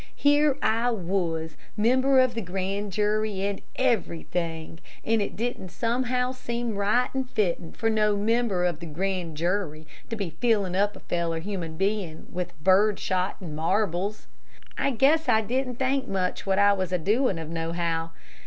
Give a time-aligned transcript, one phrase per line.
[0.15, 6.75] Here I was, member of the grand jury, and everything, and it didn't somehow seem
[6.75, 11.01] right and fittin' for no member of the grand jury to be fillin' up a
[11.01, 14.25] feller human bein' with bird shot an' marbles.
[14.75, 18.09] I guess I didn't think much what I was a doin' of, no how.